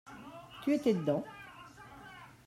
[0.63, 1.23] Tu étais dedans.